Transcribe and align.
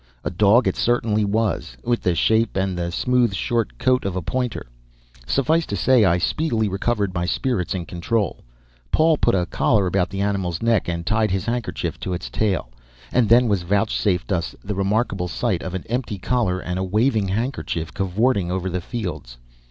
A 0.23 0.31
dog 0.31 0.67
it 0.67 0.75
certainly 0.75 1.23
was, 1.23 1.77
with 1.83 2.01
the 2.01 2.15
shape 2.15 2.55
and 2.57 2.75
the 2.75 2.91
smooth, 2.91 3.35
short 3.35 3.77
coat 3.77 4.03
of 4.03 4.15
a 4.15 4.21
pointer. 4.23 4.65
Suffice 5.27 5.67
to 5.67 5.75
say, 5.75 6.05
I 6.05 6.17
speedily 6.17 6.67
recovered 6.67 7.13
my 7.13 7.27
spirits 7.27 7.75
and 7.75 7.87
control. 7.87 8.39
Paul 8.91 9.15
put 9.17 9.35
a 9.35 9.45
collar 9.45 9.85
about 9.85 10.09
the 10.09 10.21
animal's 10.21 10.59
neck 10.59 10.87
and 10.87 11.05
tied 11.05 11.29
his 11.29 11.45
handkerchief 11.45 11.99
to 11.99 12.13
its 12.13 12.31
tail. 12.31 12.71
And 13.11 13.29
then 13.29 13.47
was 13.47 13.61
vouchsafed 13.61 14.31
us 14.31 14.55
the 14.63 14.73
remarkable 14.73 15.27
sight 15.27 15.61
of 15.61 15.75
an 15.75 15.83
empty 15.87 16.17
collar 16.17 16.59
and 16.59 16.79
a 16.79 16.83
waving 16.83 17.27
handkerchief 17.27 17.93
cavorting 17.93 18.49
over 18.51 18.71
the 18.71 18.81
fields. 18.81 19.37